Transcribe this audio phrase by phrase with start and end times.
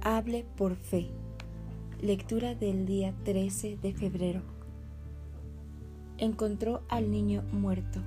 [0.00, 1.10] Hable por fe.
[2.00, 4.42] Lectura del día 13 de febrero.
[6.18, 8.00] Encontró al niño muerto,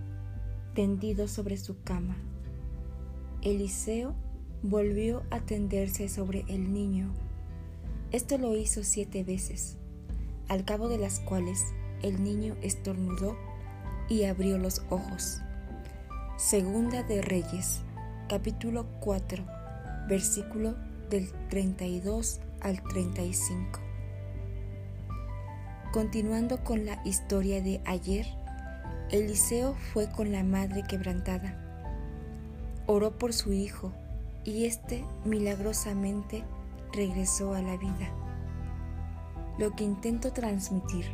[0.74, 2.18] tendido sobre su cama.
[3.42, 4.13] Eliseo
[4.62, 7.13] volvió a tenderse sobre el niño.
[8.12, 9.78] Esto lo hizo siete veces,
[10.47, 13.35] al cabo de las cuales el niño estornudó
[14.10, 15.42] y abrió los ojos.
[16.38, 17.81] Segunda de Reyes,
[18.27, 19.43] capítulo 4,
[20.07, 20.75] versículo
[21.11, 23.79] del 32 al 35.
[25.93, 28.25] Continuando con la historia de ayer,
[29.11, 31.61] Eliseo fue con la madre quebrantada.
[32.88, 33.91] Oró por su hijo
[34.44, 36.44] y éste milagrosamente
[36.94, 38.09] regresó a la vida.
[39.59, 41.05] Lo que intento transmitir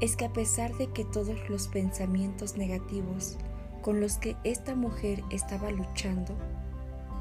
[0.00, 3.38] es que a pesar de que todos los pensamientos negativos
[3.86, 6.34] con los que esta mujer estaba luchando,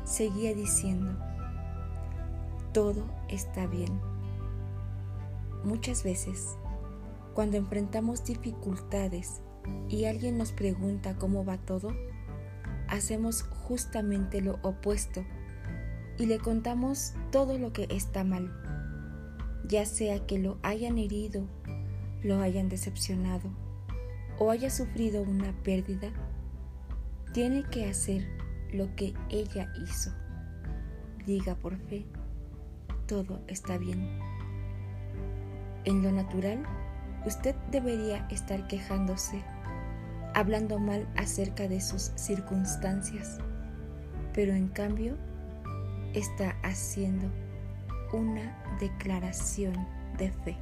[0.04, 1.16] seguía diciendo,
[2.74, 4.02] todo está bien.
[5.64, 6.58] Muchas veces,
[7.36, 9.42] cuando enfrentamos dificultades
[9.90, 11.96] y alguien nos pregunta cómo va todo,
[12.88, 15.24] hacemos justamente lo opuesto
[16.18, 18.52] y le contamos todo lo que está mal,
[19.68, 21.44] ya sea que lo hayan herido,
[22.24, 23.52] lo hayan decepcionado
[24.40, 26.12] o haya sufrido una pérdida,
[27.36, 28.26] tiene que hacer
[28.72, 30.10] lo que ella hizo.
[31.26, 32.06] Diga por fe
[33.08, 34.08] todo está bien.
[35.84, 36.64] En lo natural,
[37.26, 39.44] usted debería estar quejándose,
[40.34, 43.40] hablando mal acerca de sus circunstancias,
[44.34, 45.18] pero en cambio
[46.14, 47.30] está haciendo
[48.14, 49.76] una declaración
[50.18, 50.58] de fe.